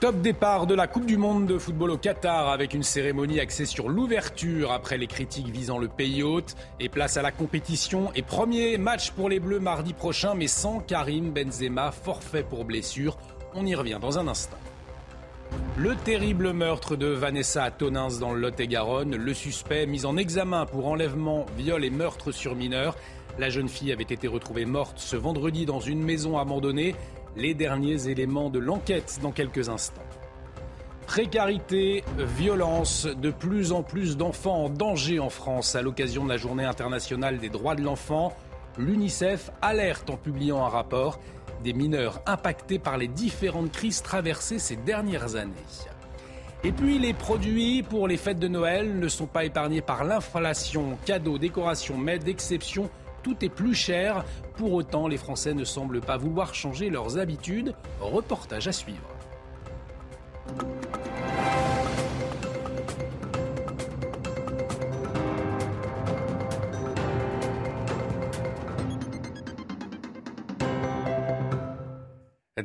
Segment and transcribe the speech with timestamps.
[0.00, 3.66] Top départ de la Coupe du Monde de football au Qatar avec une cérémonie axée
[3.66, 8.22] sur l'ouverture après les critiques visant le pays hôte et place à la compétition et
[8.22, 13.18] premier match pour les Bleus mardi prochain mais sans Karim Benzema, forfait pour blessure.
[13.56, 14.56] On y revient dans un instant.
[15.76, 20.86] Le terrible meurtre de Vanessa Tonins dans le Lot-et-Garonne, le suspect mis en examen pour
[20.86, 22.96] enlèvement, viol et meurtre sur mineur.
[23.38, 26.94] La jeune fille avait été retrouvée morte ce vendredi dans une maison abandonnée
[27.36, 30.02] les derniers éléments de l'enquête dans quelques instants.
[31.06, 36.36] Précarité, violence, de plus en plus d'enfants en danger en France à l'occasion de la
[36.36, 38.36] Journée internationale des droits de l'enfant.
[38.76, 41.18] L'UNICEF alerte en publiant un rapport
[41.64, 45.54] des mineurs impactés par les différentes crises traversées ces dernières années.
[46.64, 50.98] Et puis les produits pour les fêtes de Noël ne sont pas épargnés par l'inflation.
[51.04, 52.90] Cadeaux, décorations, mets d'exception
[53.22, 54.24] tout est plus cher.
[54.56, 57.74] Pour autant, les Français ne semblent pas vouloir changer leurs habitudes.
[58.00, 59.08] Reportage à suivre.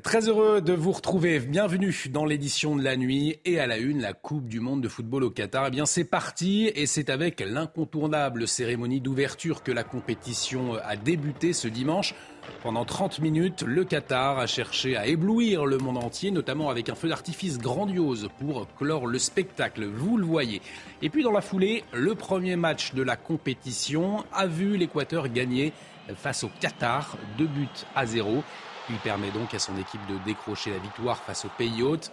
[0.04, 1.40] Très heureux de vous retrouver.
[1.40, 4.90] Bienvenue dans l'édition de la nuit et à la une, la Coupe du Monde de
[4.90, 5.68] football au Qatar.
[5.68, 11.54] Eh bien, c'est parti et c'est avec l'incontournable cérémonie d'ouverture que la compétition a débuté
[11.54, 12.16] ce dimanche.
[12.62, 16.96] Pendant 30 minutes, le Qatar a cherché à éblouir le monde entier, notamment avec un
[16.96, 19.86] feu d'artifice grandiose pour clore le spectacle.
[19.86, 20.62] Vous le voyez.
[21.02, 25.72] Et puis dans la foulée, le premier match de la compétition a vu l'Équateur gagner
[26.18, 28.44] face au Qatar, deux buts à zéro.
[28.90, 32.12] Il permet donc à son équipe de décrocher la victoire face au pays hôte.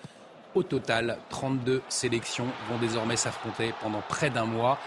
[0.55, 4.79] Au total, 32 sélections vont désormais s'affronter pendant près d'un mois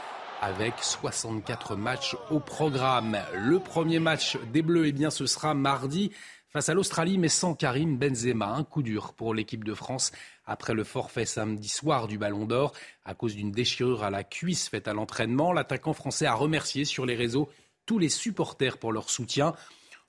[0.42, 3.18] avec 64 matchs au programme.
[3.34, 6.12] Le premier match des Bleus, eh bien, ce sera mardi
[6.50, 8.48] face à l'Australie, mais sans Karim Benzema.
[8.48, 10.12] Un coup dur pour l'équipe de France
[10.46, 12.74] après le forfait samedi soir du Ballon d'Or
[13.06, 15.54] à cause d'une déchirure à la cuisse faite à l'entraînement.
[15.54, 17.50] L'attaquant français a remercié sur les réseaux
[17.86, 19.54] tous les supporters pour leur soutien.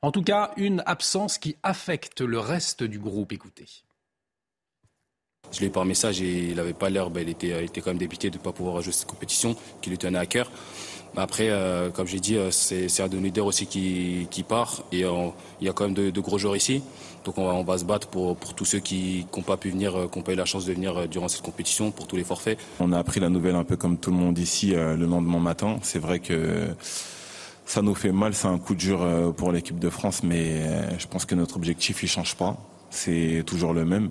[0.03, 3.33] En tout cas, une absence qui affecte le reste du groupe.
[3.33, 3.67] Écoutez.
[5.53, 7.99] Je l'ai eu par message et il n'avait pas l'air, ben, il, était, quand même
[7.99, 10.51] dépité de ne pas pouvoir jouer cette compétition, qui lui tenait à cœur.
[11.17, 15.29] Après, euh, comme j'ai dit, euh, c'est un de aussi qui, part et euh,
[15.61, 16.83] il y a quand même de, gros joueurs ici.
[17.25, 20.25] Donc on va, se battre pour, tous ceux qui n'ont pas pu venir, qui n'ont
[20.25, 22.59] pas eu la chance de venir durant cette compétition, pour tous les forfaits.
[22.81, 25.79] On a appris la nouvelle un peu comme tout le monde ici le lendemain matin.
[25.83, 26.75] C'est vrai que
[27.75, 30.97] ça nous fait mal, c'est un coup dur euh, pour l'équipe de France, mais euh,
[30.97, 32.57] je pense que notre objectif, il change pas.
[32.89, 34.11] C'est toujours le même.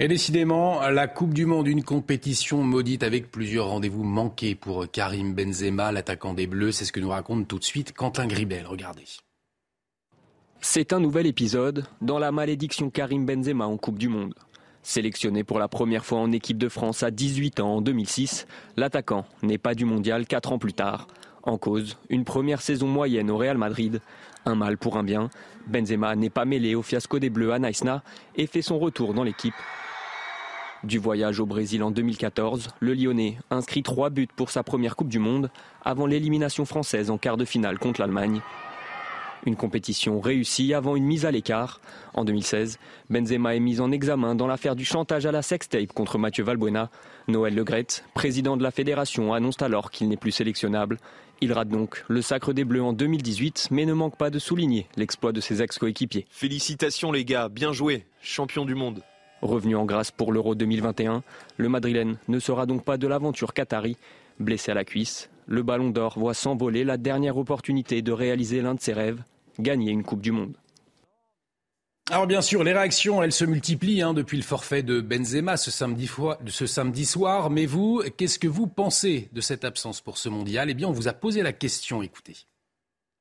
[0.00, 5.32] Et décidément, la Coupe du Monde, une compétition maudite avec plusieurs rendez-vous manqués pour Karim
[5.32, 6.72] Benzema, l'attaquant des Bleus.
[6.72, 8.66] C'est ce que nous raconte tout de suite Quentin Gribel.
[8.66, 9.04] Regardez.
[10.60, 14.34] C'est un nouvel épisode dans la malédiction Karim Benzema en Coupe du Monde.
[14.82, 19.24] Sélectionné pour la première fois en équipe de France à 18 ans en 2006, l'attaquant
[19.44, 21.06] n'est pas du mondial 4 ans plus tard.
[21.44, 24.00] En cause, une première saison moyenne au Real Madrid.
[24.44, 25.28] Un mal pour un bien.
[25.66, 28.02] Benzema n'est pas mêlé au fiasco des Bleus à Naïsna
[28.36, 29.54] et fait son retour dans l'équipe.
[30.84, 35.08] Du voyage au Brésil en 2014, le Lyonnais inscrit trois buts pour sa première Coupe
[35.08, 35.50] du Monde
[35.84, 38.40] avant l'élimination française en quart de finale contre l'Allemagne.
[39.44, 41.80] Une compétition réussie avant une mise à l'écart.
[42.14, 42.78] En 2016,
[43.10, 46.90] Benzema est mis en examen dans l'affaire du chantage à la sextape contre Mathieu Valbuena.
[47.26, 50.98] Noël Legrette, président de la fédération, annonce alors qu'il n'est plus sélectionnable.
[51.40, 54.86] Il rate donc le sacre des Bleus en 2018, mais ne manque pas de souligner
[54.96, 56.26] l'exploit de ses ex-coéquipiers.
[56.30, 59.02] Félicitations les gars, bien joué, champion du monde.
[59.40, 61.24] Revenu en grâce pour l'Euro 2021,
[61.56, 63.96] le Madrilène ne sera donc pas de l'aventure qatari.
[64.38, 68.74] Blessé à la cuisse, le Ballon d'Or voit s'envoler la dernière opportunité de réaliser l'un
[68.74, 69.22] de ses rêves,
[69.58, 70.56] gagner une Coupe du Monde.
[72.10, 75.70] Alors bien sûr, les réactions, elles se multiplient hein, depuis le forfait de Benzema ce
[75.70, 76.10] samedi,
[76.46, 77.48] ce samedi soir.
[77.48, 80.68] Mais vous, qu'est-ce que vous pensez de cette absence pour ce mondial?
[80.68, 82.36] Eh bien, on vous a posé la question, écoutez.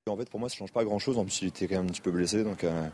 [0.09, 1.19] En fait, pour moi, ça ne change pas grand-chose.
[1.19, 2.43] En plus, il était quand même un petit peu blessé.
[2.43, 2.87] Donc, euh,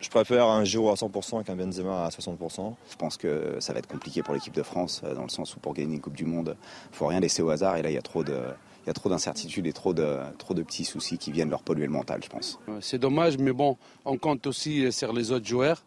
[0.00, 2.74] je préfère un Giroud à 100% qu'un Benzema à 60%.
[2.90, 5.54] Je pense que ça va être compliqué pour l'équipe de France, euh, dans le sens
[5.54, 7.76] où pour gagner une Coupe du Monde, il ne faut rien laisser au hasard.
[7.76, 8.36] Et là, il y a trop de
[8.84, 11.62] il y a trop d'incertitudes et trop de, trop de petits soucis qui viennent leur
[11.62, 12.58] polluer le mental, je pense.
[12.80, 15.82] C'est dommage, mais bon, on compte aussi sur les autres joueurs.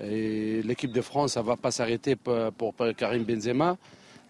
[0.00, 3.76] Et l'équipe de France, ça ne va pas s'arrêter pour, Karim Benzema,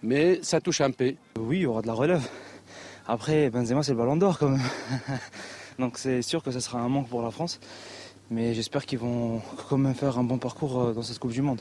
[0.03, 1.15] mais ça touche un peu.
[1.39, 2.29] Oui, il y aura de la relève.
[3.07, 4.61] Après, Benzema, c'est le ballon d'or quand même.
[5.79, 7.59] Donc c'est sûr que ce sera un manque pour la France.
[8.31, 11.43] Mais j'espère qu'ils vont quand même faire un bon parcours euh, dans cette Coupe du
[11.43, 11.61] Monde.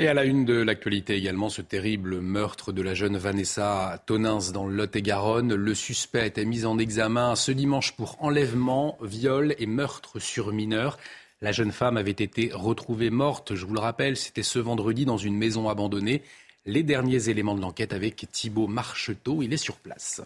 [0.00, 4.50] Et à la une de l'actualité également, ce terrible meurtre de la jeune Vanessa Tonins
[4.50, 5.54] dans le Lot-et-Garonne.
[5.54, 10.54] Le suspect a été mis en examen ce dimanche pour enlèvement, viol et meurtre sur
[10.54, 10.96] mineur.
[11.42, 15.18] La jeune femme avait été retrouvée morte, je vous le rappelle, c'était ce vendredi dans
[15.18, 16.22] une maison abandonnée.
[16.64, 20.22] Les derniers éléments de l'enquête avec Thibault Marcheteau, il est sur place.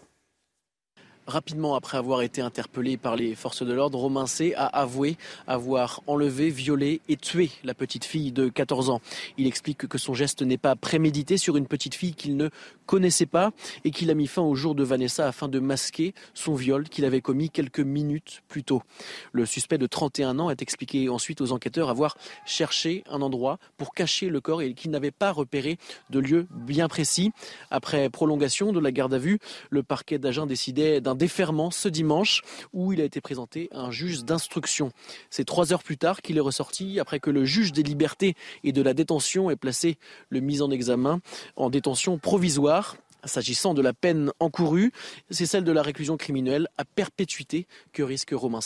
[1.27, 4.53] Rapidement après avoir été interpellé par les forces de l'ordre, Romain C.
[4.55, 5.17] a avoué
[5.47, 9.01] avoir enlevé, violé et tué la petite fille de 14 ans.
[9.39, 12.49] Il explique que son geste n'est pas prémédité sur une petite fille qu'il ne
[12.85, 16.53] connaissait pas et qu'il a mis fin au jour de Vanessa afin de masquer son
[16.53, 18.83] viol qu'il avait commis quelques minutes plus tôt.
[19.31, 23.95] Le suspect de 31 ans a expliqué ensuite aux enquêteurs avoir cherché un endroit pour
[23.95, 25.79] cacher le corps et qu'il n'avait pas repéré
[26.11, 27.31] de lieu bien précis.
[27.71, 29.39] Après prolongation de la garde à vue,
[29.71, 32.41] le parquet d'agents décidait d'un déferment ce dimanche
[32.73, 34.91] où il a été présenté à un juge d'instruction.
[35.29, 38.71] C'est trois heures plus tard qu'il est ressorti après que le juge des libertés et
[38.71, 39.97] de la détention ait placé
[40.29, 41.19] le mis en examen
[41.55, 42.97] en détention provisoire.
[43.23, 44.91] S'agissant de la peine encourue,
[45.31, 48.59] c'est celle de la réclusion criminelle à perpétuité que risque Romain.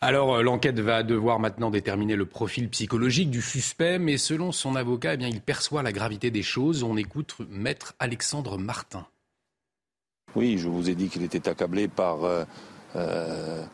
[0.00, 4.76] Alors, euh, l'enquête va devoir maintenant déterminer le profil psychologique du suspect, mais selon son
[4.76, 6.82] avocat, eh il perçoit la gravité des choses.
[6.82, 9.06] On écoute maître Alexandre Martin.
[10.36, 12.44] Oui, je vous ai dit qu'il était accablé par euh,
[12.94, 13.64] euh,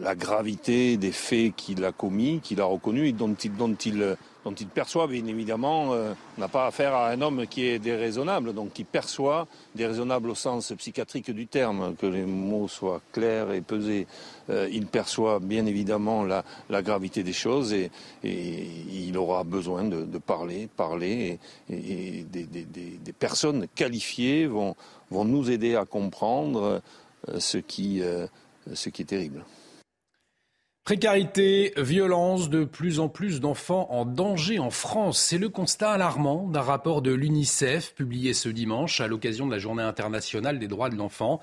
[0.00, 4.16] la, gravité des faits qu'il a commis, qu'il a reconnus et dont il, dont il,
[4.44, 7.78] dont il perçoit, bien évidemment, euh, on n'a pas affaire à un homme qui est
[7.78, 13.52] déraisonnable, donc qui perçoit, déraisonnable au sens psychiatrique du terme, que les mots soient clairs
[13.52, 14.06] et pesés.
[14.48, 17.90] il perçoit bien évidemment la, gravité des choses et,
[18.22, 21.38] il aura besoin de, parler, parler
[21.70, 24.76] et, des, personnes qualifiées vont,
[25.10, 26.82] nous aider à comprendre
[27.66, 28.02] qui
[28.72, 29.44] ce qui est terrible.
[30.84, 35.18] Précarité, violence, de plus en plus d'enfants en danger en France.
[35.18, 39.58] C'est le constat alarmant d'un rapport de l'UNICEF publié ce dimanche à l'occasion de la
[39.58, 41.40] Journée internationale des droits de l'enfant.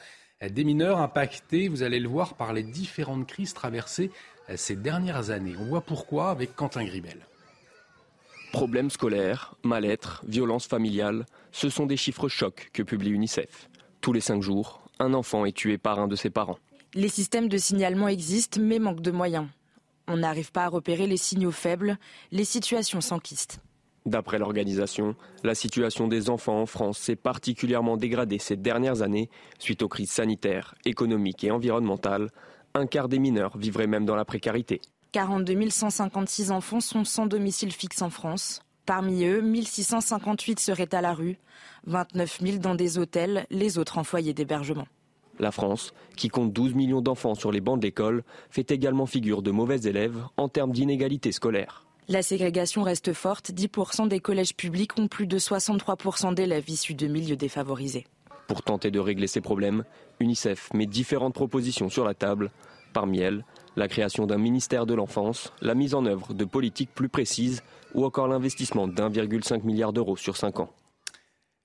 [0.47, 4.11] Des mineurs impactés, vous allez le voir, par les différentes crises traversées
[4.53, 5.55] ces dernières années.
[5.59, 7.25] On voit pourquoi avec Quentin Gribel.
[8.51, 13.69] Problèmes scolaires, mal-être, violence familiale, ce sont des chiffres chocs que publie UNICEF.
[14.01, 16.59] Tous les cinq jours, un enfant est tué par un de ses parents.
[16.93, 19.47] Les systèmes de signalement existent mais manquent de moyens.
[20.07, 21.97] On n'arrive pas à repérer les signaux faibles,
[22.31, 23.59] les situations s'enquistent.
[24.05, 29.83] D'après l'organisation, la situation des enfants en France s'est particulièrement dégradée ces dernières années suite
[29.83, 32.29] aux crises sanitaires, économiques et environnementales.
[32.73, 34.81] Un quart des mineurs vivraient même dans la précarité.
[35.13, 38.63] 42 156 enfants sont sans domicile fixe en France.
[38.85, 41.37] Parmi eux, 1658 seraient à la rue,
[41.85, 44.87] 29 000 dans des hôtels, les autres en foyer d'hébergement.
[45.41, 49.41] La France, qui compte 12 millions d'enfants sur les bancs de l'école, fait également figure
[49.41, 51.83] de mauvais élèves en termes d'inégalité scolaire.
[52.07, 53.49] La ségrégation reste forte.
[53.51, 58.05] 10% des collèges publics ont plus de 63% d'élèves issus de milieux défavorisés.
[58.47, 59.83] Pour tenter de régler ces problèmes,
[60.19, 62.51] UNICEF met différentes propositions sur la table.
[62.93, 63.43] Parmi elles,
[63.75, 67.63] la création d'un ministère de l'enfance, la mise en œuvre de politiques plus précises
[67.95, 70.69] ou encore l'investissement d'1,5 milliard d'euros sur 5 ans.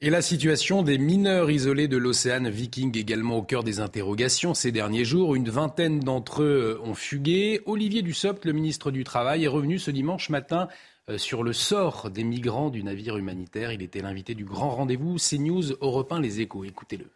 [0.02, 4.70] Et la situation des mineurs isolés de l'océan Viking également au cœur des interrogations ces
[4.70, 5.34] derniers jours.
[5.34, 7.62] Une vingtaine d'entre eux ont fugué.
[7.64, 10.69] Olivier Dussopt, le ministre du Travail, est revenu ce dimanche matin
[11.08, 13.72] euh, sur le sort des migrants du navire humanitaire.
[13.72, 16.64] Il était l'invité du grand rendez-vous CNews Europe 1 Les Échos.
[16.64, 17.06] Écoutez-le.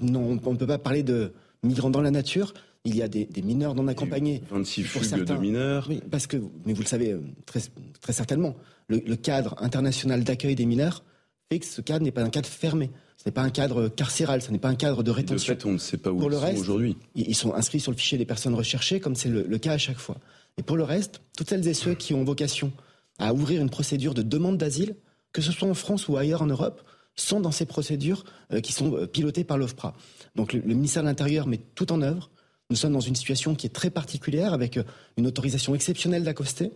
[0.00, 2.54] Non, on ne peut pas parler de migrants dans la nature.
[2.84, 4.42] Il y a des, mineurs non accompagnés.
[4.48, 5.88] 26 fugues de mineurs.
[5.90, 7.60] Oui, parce que, mais vous le savez euh, très,
[8.00, 8.56] très certainement,
[8.88, 11.04] le cadre international d'accueil des mineurs
[11.50, 12.90] fait que ce cadre n'est pas un cadre fermé.
[13.16, 15.54] Ce n'est pas un cadre carcéral, ce n'est pas un cadre de rétention.
[15.54, 16.96] De fait, on ne sait pas où ils sont aujourd'hui.
[17.14, 19.98] Ils sont inscrits sur le fichier des personnes recherchées, comme c'est le, cas à chaque
[19.98, 20.16] fois.
[20.58, 22.72] Et pour le reste, toutes celles et ceux qui ont vocation
[23.18, 24.96] à ouvrir une procédure de demande d'asile,
[25.32, 26.82] que ce soit en France ou ailleurs en Europe,
[27.14, 29.94] sont dans ces procédures euh, qui sont euh, pilotées par l'OFPRA.
[30.34, 32.30] Donc le, ministère de l'Intérieur met tout en œuvre.
[32.68, 34.82] Nous sommes dans une situation qui est très particulière, avec euh,
[35.16, 36.72] une autorisation exceptionnelle d'accoster.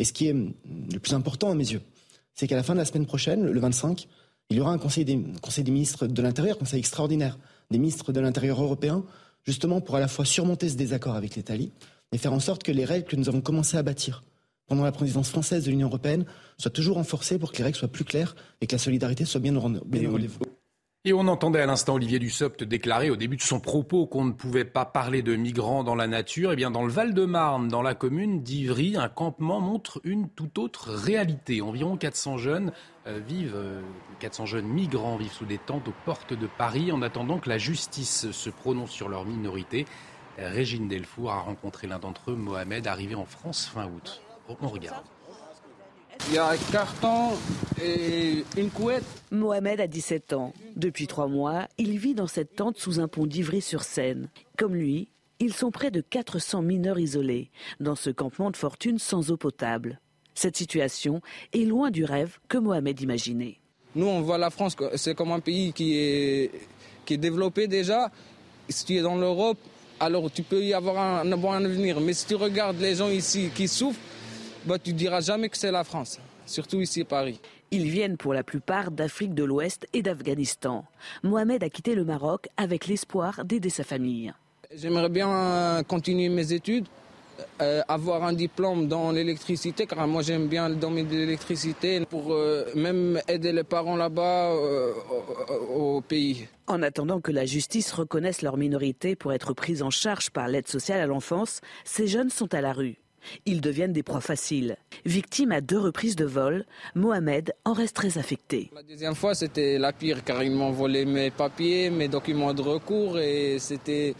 [0.00, 0.52] Et ce qui est hum,
[0.92, 1.82] le plus important à mes yeux,
[2.34, 4.08] c'est qu'à la fin de la semaine prochaine, le 25,
[4.50, 7.38] il y aura un conseil des, conseil des ministres de l'Intérieur, conseil extraordinaire
[7.70, 9.04] des ministres de l'Intérieur européens,
[9.44, 11.72] justement pour à la fois surmonter ce désaccord avec l'Italie
[12.12, 14.22] et faire en sorte que les règles que nous avons commencé à bâtir
[14.66, 16.24] pendant la présidence française de l'Union européenne
[16.58, 19.40] soient toujours renforcées pour que les règles soient plus claires et que la solidarité soit
[19.40, 19.84] bien au rendez-vous.
[21.06, 24.32] Et on entendait à l'instant Olivier Dussopt déclarer au début de son propos qu'on ne
[24.32, 26.52] pouvait pas parler de migrants dans la nature.
[26.52, 30.90] Eh bien, dans le Val-de-Marne, dans la commune d'Ivry, un campement montre une toute autre
[30.92, 31.60] réalité.
[31.60, 32.72] Environ 400 jeunes
[33.06, 33.54] euh, vivent,
[34.20, 37.50] 400 euh, jeunes migrants vivent sous des tentes aux portes de Paris en attendant que
[37.50, 39.84] la justice se prononce sur leur minorité.
[40.38, 44.22] Régine Delfour a rencontré l'un d'entre eux, Mohamed, arrivé en France fin août.
[44.48, 45.04] On regarde.
[46.28, 47.30] Il y a un carton
[47.82, 49.04] et une couette.
[49.30, 50.52] Mohamed a 17 ans.
[50.76, 54.28] Depuis trois mois, il vit dans cette tente sous un pont d'Ivry-sur-Seine.
[54.56, 55.08] Comme lui,
[55.40, 60.00] Ils sont près de 400 mineurs isolés dans ce campement de fortune sans eau potable.
[60.34, 61.20] Cette situation
[61.52, 63.58] est loin du rêve que Mohamed imaginait.
[63.96, 66.50] Nous, on voit la France, c'est comme un pays qui est,
[67.04, 68.10] qui est développé déjà.
[68.68, 69.58] Si tu es dans l'Europe,
[70.00, 72.00] alors tu peux y avoir un, bon avenir.
[72.00, 74.00] Mais si tu regardes les gens ici qui souffrent,
[74.66, 77.40] bah, tu ne diras jamais que c'est la France, surtout ici à Paris.
[77.70, 80.84] Ils viennent pour la plupart d'Afrique de l'Ouest et d'Afghanistan.
[81.22, 84.32] Mohamed a quitté le Maroc avec l'espoir d'aider sa famille.
[84.74, 86.86] J'aimerais bien continuer mes études,
[87.60, 92.32] euh, avoir un diplôme dans l'électricité, car moi j'aime bien le domaine de l'électricité, pour
[92.32, 94.92] euh, même aider les parents là-bas euh,
[95.70, 96.48] au, au, pays.
[96.66, 100.68] En attendant que la justice reconnaisse leur minorité pour être prise en charge par l'aide
[100.68, 102.96] sociale à l'enfance, ces jeunes sont à la rue.
[103.46, 104.76] Ils deviennent des proies faciles.
[105.04, 106.64] Victime à deux reprises de vol,
[106.94, 108.70] Mohamed en reste très affecté.
[108.74, 112.62] La deuxième fois, c'était la pire car ils m'ont volé mes papiers, mes documents de
[112.62, 114.14] recours et c'était.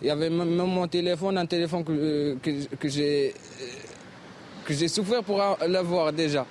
[0.00, 3.34] Il y avait même mon téléphone, un téléphone que, que, que j'ai
[4.68, 6.46] que j'ai souffert pour l'avoir déjà.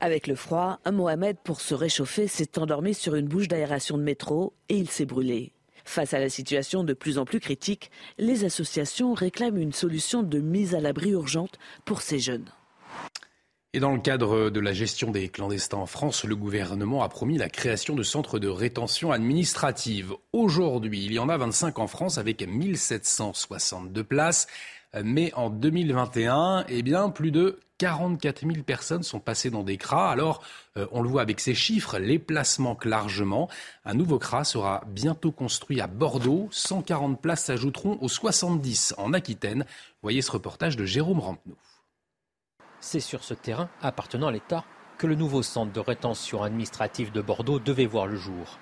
[0.00, 4.52] Avec le froid, Mohamed, pour se réchauffer, s'est endormi sur une bouche d'aération de métro
[4.68, 5.53] et il s'est brûlé.
[5.84, 10.38] Face à la situation de plus en plus critique, les associations réclament une solution de
[10.38, 12.50] mise à l'abri urgente pour ces jeunes.
[13.74, 17.38] Et dans le cadre de la gestion des clandestins en France, le gouvernement a promis
[17.38, 20.14] la création de centres de rétention administrative.
[20.32, 24.46] Aujourd'hui, il y en a 25 en France avec 1762 places.
[25.02, 30.10] Mais en 2021, eh bien, plus de 44 000 personnes sont passées dans des CRA.
[30.10, 30.42] Alors,
[30.76, 33.48] euh, on le voit avec ces chiffres, les places manquent largement.
[33.84, 36.48] Un nouveau CRA sera bientôt construit à Bordeaux.
[36.52, 39.66] 140 places s'ajouteront aux 70 en Aquitaine.
[40.02, 41.56] Voyez ce reportage de Jérôme Rampenou.
[42.80, 44.64] C'est sur ce terrain appartenant à l'État
[44.98, 48.58] que le nouveau centre de rétention administrative de Bordeaux devait voir le jour.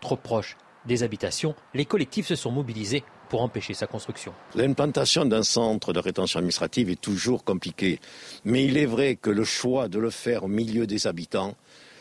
[0.00, 4.34] Trop proche des habitations, les collectifs se sont mobilisés pour empêcher sa construction.
[4.54, 7.98] L'implantation d'un centre de rétention administrative est toujours compliquée,
[8.44, 11.56] mais il est vrai que le choix de le faire au milieu des habitants,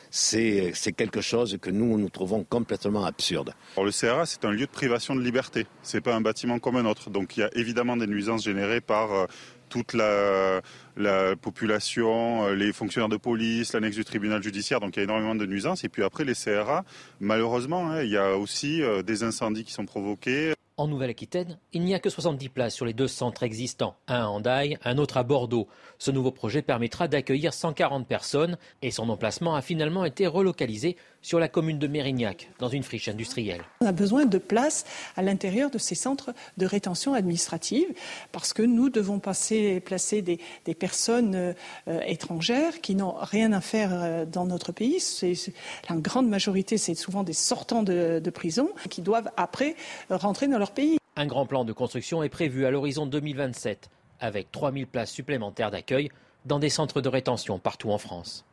[0.09, 3.53] c'est quelque chose que nous, nous trouvons complètement absurde.
[3.77, 5.67] Alors le CRA, c'est un lieu de privation de liberté.
[5.83, 7.09] Ce n'est pas un bâtiment comme un autre.
[7.09, 9.25] Donc il y a évidemment des nuisances générées par euh,
[9.69, 10.59] toute la,
[10.97, 14.81] la, population, euh, les fonctionnaires de police, l'annexe du tribunal judiciaire.
[14.81, 15.85] Donc il y a énormément de nuisances.
[15.85, 16.83] Et puis après, les CRA,
[17.21, 20.51] malheureusement, hein, il y a aussi euh, des incendies qui sont provoqués.
[20.81, 24.25] En Nouvelle-Aquitaine, il n'y a que 70 places sur les deux centres existants, un à
[24.25, 25.67] Hendaye, un autre à Bordeaux.
[25.99, 31.39] Ce nouveau projet permettra d'accueillir 140 personnes et son emplacement a finalement été relocalisé sur
[31.39, 33.61] la commune de Mérignac, dans une friche industrielle.
[33.81, 34.85] On a besoin de places
[35.15, 37.85] à l'intérieur de ces centres de rétention administrative
[38.31, 40.39] parce que nous devons passer, placer des,
[40.73, 41.53] personnes euh,
[42.07, 44.99] étrangères qui n'ont rien à faire euh, dans notre pays.
[44.99, 45.35] C'est,
[45.89, 49.75] la grande majorité, c'est souvent des sortants de, de prison qui doivent après
[50.09, 50.97] rentrer dans leur pays.
[51.15, 56.09] Un grand plan de construction est prévu à l'horizon 2027 avec 3000 places supplémentaires d'accueil
[56.45, 58.45] dans des centres de rétention partout en France.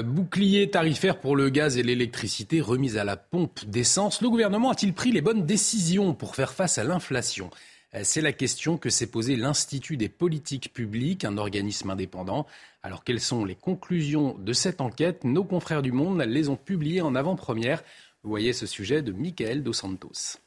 [0.00, 4.22] Bouclier tarifaire pour le gaz et l'électricité remise à la pompe d'essence.
[4.22, 7.50] Le gouvernement a-t-il pris les bonnes décisions pour faire face à l'inflation?
[8.04, 12.46] C'est la question que s'est posée l'Institut des politiques publiques, un organisme indépendant.
[12.84, 15.24] Alors quelles sont les conclusions de cette enquête?
[15.24, 17.82] Nos confrères du Monde les ont publiées en avant-première.
[18.22, 20.38] Vous voyez ce sujet de Michael Dos Santos.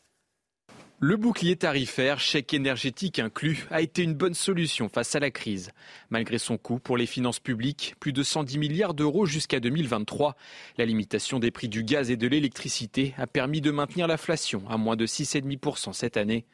[1.06, 5.72] Le bouclier tarifaire, chèque énergétique inclus, a été une bonne solution face à la crise.
[6.10, 10.38] Malgré son coût pour les finances publiques, plus de 110 milliards d'euros jusqu'à 2023,
[10.78, 14.78] la limitation des prix du gaz et de l'électricité a permis de maintenir l'inflation à
[14.78, 16.46] moins de 6,5% cette année.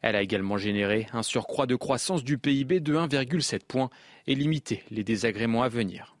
[0.00, 3.90] Elle a également généré un surcroît de croissance du PIB de 1,7 points
[4.28, 6.14] et limité les désagréments à venir.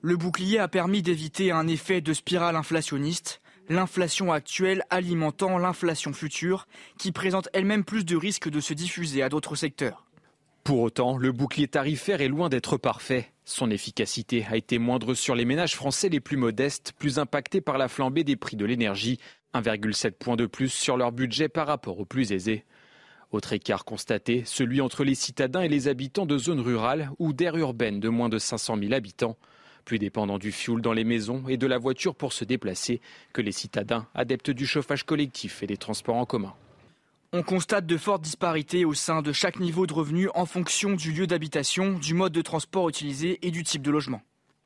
[0.00, 6.66] Le bouclier a permis d'éviter un effet de spirale inflationniste l'inflation actuelle alimentant l'inflation future,
[6.98, 10.06] qui présente elle-même plus de risques de se diffuser à d'autres secteurs.
[10.64, 13.32] Pour autant, le bouclier tarifaire est loin d'être parfait.
[13.44, 17.78] Son efficacité a été moindre sur les ménages français les plus modestes, plus impactés par
[17.78, 19.18] la flambée des prix de l'énergie,
[19.54, 22.64] 1,7 point de plus sur leur budget par rapport aux plus aisés.
[23.32, 27.56] Autre écart constaté, celui entre les citadins et les habitants de zones rurales ou d'aires
[27.56, 29.36] urbaines de moins de 500 000 habitants
[29.82, 33.00] plus dépendants du fioul dans les maisons et de la voiture pour se déplacer
[33.32, 36.54] que les citadins adeptes du chauffage collectif et des transports en commun.
[37.32, 41.12] On constate de fortes disparités au sein de chaque niveau de revenu en fonction du
[41.12, 44.20] lieu d'habitation, du mode de transport utilisé et du type de logement.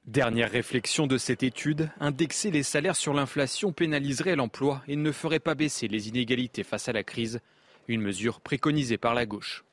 [0.06, 5.40] Dernière réflexion de cette étude, indexer les salaires sur l'inflation pénaliserait l'emploi et ne ferait
[5.40, 7.40] pas baisser les inégalités face à la crise,
[7.88, 9.65] une mesure préconisée par la gauche.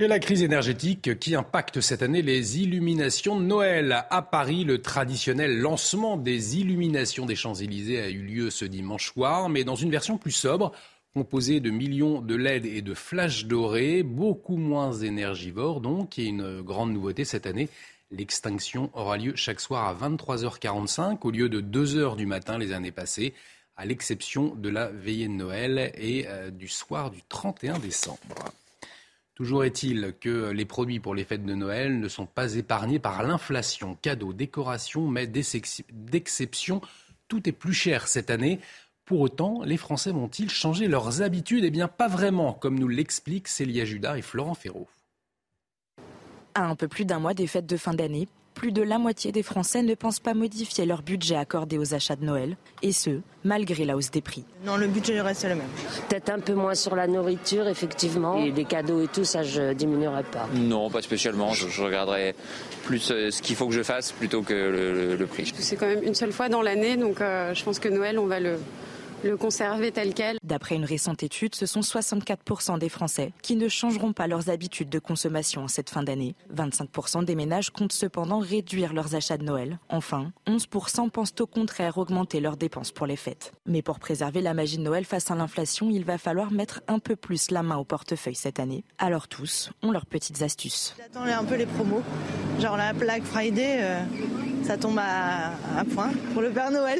[0.00, 4.04] Et la crise énergétique qui impacte cette année les illuminations de Noël.
[4.10, 9.48] À Paris, le traditionnel lancement des illuminations des Champs-Élysées a eu lieu ce dimanche soir,
[9.48, 10.70] mais dans une version plus sobre.
[11.14, 16.62] composé de millions de LED et de flashs dorés, beaucoup moins énergivores donc, et une
[16.62, 17.68] grande nouveauté cette année,
[18.12, 22.92] l'extinction aura lieu chaque soir à 23h45 au lieu de 2h du matin les années
[22.92, 23.34] passées,
[23.76, 28.52] à l'exception de la veillée de Noël et euh, du soir du 31 décembre.
[29.38, 33.22] Toujours est-il que les produits pour les fêtes de Noël ne sont pas épargnés par
[33.22, 33.96] l'inflation.
[34.02, 36.80] Cadeaux, décorations, mais d'exception,
[37.28, 38.58] tout est plus cher cette année.
[39.04, 41.62] Pour autant, les Français vont-ils changer leurs habitudes?
[41.62, 44.88] Eh bien, pas vraiment, comme nous l'expliquent Célia Judas et Florent Ferraud.
[46.56, 49.32] À un peu plus d'un mois des fêtes de fin d'année, plus de la moitié
[49.32, 53.20] des Français ne pensent pas modifier leur budget accordé aux achats de Noël, et ce,
[53.44, 54.44] malgré la hausse des prix.
[54.64, 55.68] Non, le budget reste le même.
[56.08, 59.72] Peut-être un peu moins sur la nourriture, effectivement, et les cadeaux et tout, ça, je
[59.72, 60.48] diminuerai pas.
[60.54, 61.52] Non, pas spécialement.
[61.52, 62.34] Je, regarderai
[62.84, 65.52] plus euh, ce qu'il faut que je fasse plutôt que le, prix.
[65.58, 68.26] C'est quand même une seule fois dans l'année, donc euh, je pense que Noël, on
[68.26, 68.58] va le
[69.24, 70.38] le conserver tel quel.
[70.42, 74.88] D'après une récente étude, ce sont 64% des Français qui ne changeront pas leurs habitudes
[74.88, 76.34] de consommation en cette fin d'année.
[76.54, 79.78] 25% des ménages comptent cependant réduire leurs achats de Noël.
[79.88, 83.52] Enfin, 11% pensent au contraire augmenter leurs dépenses pour les fêtes.
[83.66, 86.98] Mais pour préserver la magie de Noël face à l'inflation, il va falloir mettre un
[86.98, 88.84] peu plus la main au portefeuille cette année.
[88.98, 90.94] Alors tous ont leurs petites astuces.
[90.98, 92.02] J'attends un peu les promos,
[92.60, 93.78] genre la Black Friday.
[93.80, 94.02] Euh,
[94.68, 96.98] ça tombe à, un point pour le Père Noël.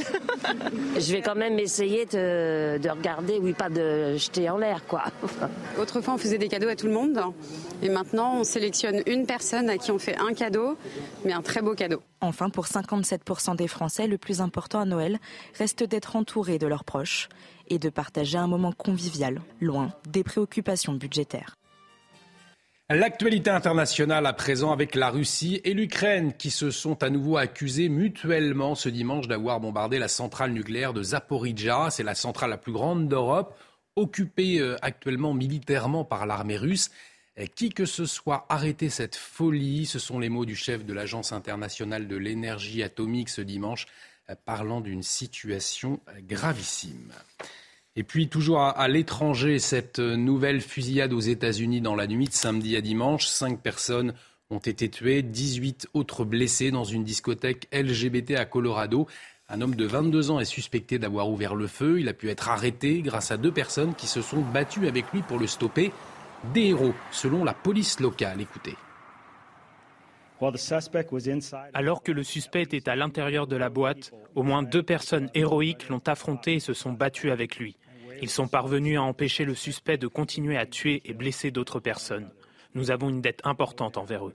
[0.99, 5.05] Je vais quand même essayer de, regarder, oui, pas de jeter en l'air, quoi.
[5.79, 7.21] Autrefois, on faisait des cadeaux à tout le monde.
[7.83, 10.79] Et maintenant, on sélectionne une personne à qui on fait un cadeau,
[11.27, 12.01] mais un très beau cadeau.
[12.23, 15.19] Enfin, pour 57% des Français, le plus important à Noël
[15.59, 17.29] reste d'être entouré de leurs proches
[17.69, 21.59] et de partager un moment convivial, loin des préoccupations budgétaires.
[22.91, 27.91] L'actualité internationale à présent avec la Russie et l'Ukraine qui se sont à nouveau accusés
[27.91, 31.91] mutuellement ce dimanche d'avoir bombardé la centrale nucléaire de Zaporizhzhia.
[31.91, 33.55] C'est la centrale la plus grande d'Europe,
[33.95, 36.91] occupée euh, actuellement militairement par l'armée russe.
[37.55, 39.85] Qui que ce soit, arrêtez cette folie.
[39.85, 43.87] Ce sont les mots du chef de l'Agence internationale de l'énergie atomique ce dimanche,
[44.31, 47.13] euh, parlant d'une situation euh, gravissime.
[47.99, 52.77] Et puis toujours à, l'étranger, cette nouvelle fusillade aux États-Unis dans la nuit de samedi
[52.77, 53.27] à dimanche.
[53.27, 54.15] Cinq personnes
[54.51, 59.09] ont été tuées, 18 autres blessées dans une discothèque LGBT à Colorado.
[59.49, 61.99] Un homme de 22 ans est suspecté d'avoir ouvert le feu.
[61.99, 65.23] Il a pu être arrêté grâce à deux personnes qui se sont battues avec lui
[65.23, 65.91] pour le stopper.
[66.55, 68.41] Des héros, selon la police locale.
[68.41, 68.77] Écoutez.
[71.75, 75.89] Alors que le suspect était à l'intérieur de la boîte, au moins deux personnes héroïques
[75.89, 77.77] l'ont affronté et se sont battues avec lui.
[78.21, 82.31] Ils sont parvenus à empêcher le suspect de continuer à tuer et blesser d'autres personnes.
[82.75, 84.35] Nous avons une dette importante envers eux.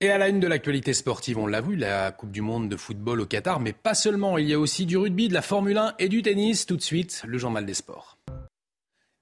[0.00, 2.76] Et à la une de l'actualité sportive, on l'a vu, la Coupe du Monde de
[2.76, 5.78] football au Qatar, mais pas seulement, il y a aussi du rugby, de la Formule
[5.78, 6.66] 1 et du tennis.
[6.66, 8.18] Tout de suite, le journal des sports.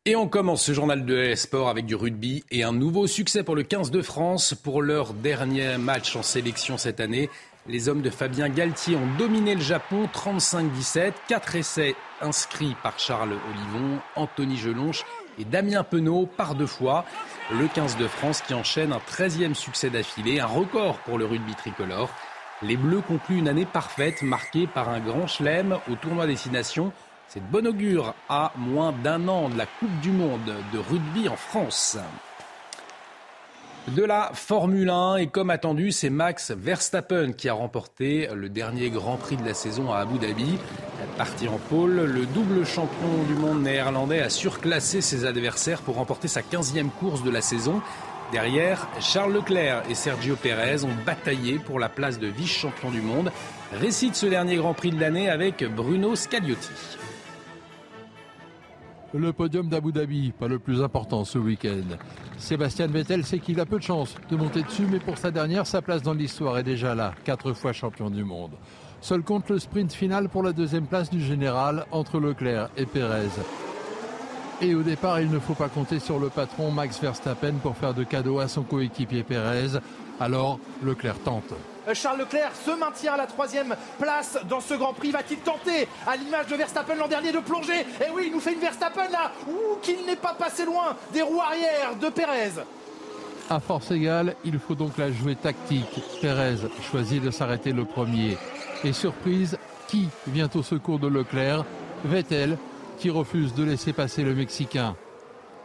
[0.05, 3.55] Et on commence ce journal de sport avec du rugby et un nouveau succès pour
[3.55, 7.31] le 15 de France pour leur dernier match en sélection cette année.
[7.69, 11.13] Les hommes de Fabien Galtier ont dominé le Japon 35-17.
[11.29, 15.05] Quatre essais inscrits par Charles Olivon, Anthony Gelonche
[15.39, 17.05] et Damien Penaud par deux fois.
[17.53, 21.55] Le 15 de France qui enchaîne un 13e succès d'affilée, un record pour le rugby
[21.55, 22.11] tricolore.
[22.63, 26.93] Les Bleus concluent une année parfaite marquée par un grand chelem au tournoi Destination.
[27.29, 31.29] C'est de bon augure à moins d'un an de la Coupe du Monde de rugby
[31.29, 31.97] en France
[33.89, 38.91] de la Formule 1 et comme attendu, c'est Max Verstappen qui a remporté le dernier
[38.91, 40.59] Grand Prix de la saison à Abu Dhabi.
[41.19, 46.29] Parti en pôle, le double champion du monde néerlandais a surclassé ses adversaires pour remporter
[46.29, 47.83] sa 15e course de la saison.
[48.31, 53.33] Derrière, Charles Leclerc et Sergio Perez ont bataillé pour la place de vice-champion du monde.
[53.73, 56.71] Récit de ce dernier Grand Prix de l'année avec Bruno Scagliotti.
[59.15, 61.99] Le podium d'Abu Dhabi, pas le plus important ce week-end.
[62.39, 65.67] Sébastien Vettel sait qu'il a peu de chance de monter dessus, mais pour sa dernière,
[65.67, 68.53] sa place dans l'histoire est déjà là, quatre fois champion du monde.
[69.03, 73.29] Seul compte le sprint final pour la deuxième place du général entre Leclerc et Pérez.
[74.63, 77.93] Et au départ, il ne faut pas compter sur le patron Max Verstappen pour faire
[77.93, 79.79] de cadeaux à son coéquipier Pérez.
[80.23, 81.53] Alors, Leclerc tente.
[81.89, 85.11] Euh, Charles Leclerc se maintient à la troisième place dans ce Grand Prix.
[85.11, 87.81] Va-t-il tenter, à l'image de Verstappen l'an dernier, de plonger?
[87.81, 91.23] Et oui, il nous fait une Verstappen là, ou qu'il n'est pas passé loin des
[91.23, 92.63] roues arrière de Pérez.
[93.51, 96.01] À force égale, il faut donc la jouer tactique.
[96.21, 96.55] Pérez
[96.89, 98.39] choisit de s'arrêter le premier.
[98.85, 99.59] Et surprise,
[99.89, 101.65] qui vient au secours de Leclerc?
[102.05, 102.59] Vettel,
[102.99, 104.95] qui refuse de laisser passer le Mexicain.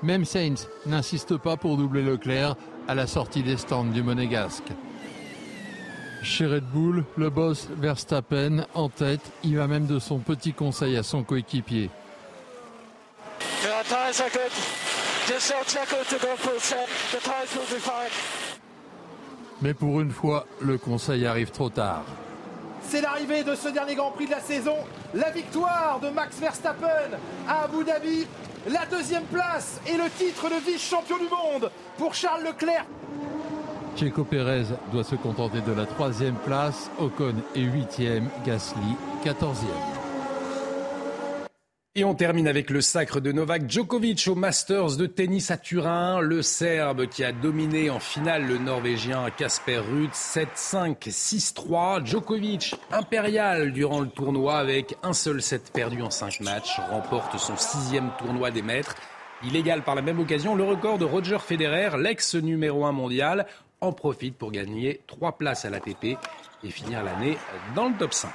[0.03, 2.55] Même Sainz n'insiste pas pour doubler Leclerc
[2.87, 4.71] à la sortie des stands du Monégasque.
[6.21, 10.97] Chez Red Bull, le boss Verstappen en tête, il va même de son petit conseil
[10.97, 11.89] à son coéquipier.
[19.61, 22.03] Mais pour une fois, le conseil arrive trop tard.
[22.83, 24.75] C'est l'arrivée de ce dernier Grand Prix de la saison,
[25.13, 28.25] la victoire de Max Verstappen à Abu Dhabi,
[28.67, 32.85] la deuxième place et le titre de vice-champion du monde pour Charles Leclerc.
[33.95, 40.06] Checo Pérez doit se contenter de la troisième place, Ocon est huitième, Gasly quatorzième.
[41.99, 46.19] Et on termine avec le sacre de Novak Djokovic au Masters de tennis à Turin.
[46.19, 52.05] Le Serbe qui a dominé en finale le Norvégien Casper Ruud 7-5, 6-3.
[52.05, 57.57] Djokovic, impérial durant le tournoi avec un seul set perdu en 5 matchs, remporte son
[57.57, 58.93] sixième tournoi des maîtres.
[59.43, 63.47] Il égale par la même occasion le record de Roger Federer, l'ex numéro 1 mondial,
[63.81, 66.15] en profite pour gagner 3 places à l'ATP
[66.63, 67.39] et finir l'année
[67.75, 68.29] dans le top 5.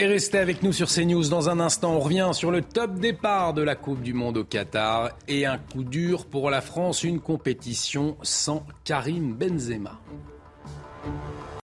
[0.00, 1.28] Et restez avec nous sur CNews.
[1.28, 4.42] Dans un instant, on revient sur le top départ de la Coupe du Monde au
[4.42, 10.00] Qatar et un coup dur pour la France, une compétition sans Karim Benzema.